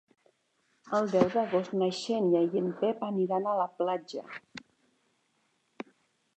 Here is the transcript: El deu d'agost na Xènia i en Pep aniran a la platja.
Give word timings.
El 0.99 1.09
deu 1.15 1.27
d'agost 1.33 1.75
na 1.81 1.91
Xènia 1.99 2.41
i 2.47 2.63
en 2.63 2.73
Pep 2.81 3.05
aniran 3.11 3.47
a 3.51 3.55
la 3.63 3.69
platja. 3.85 4.27